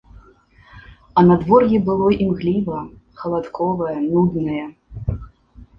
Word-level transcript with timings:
А 1.17 1.23
надвор'е 1.31 1.79
было 1.89 2.07
імгліва-халадковае, 2.25 3.95
нуднае. 4.11 4.65